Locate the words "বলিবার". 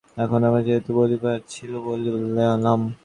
0.97-1.39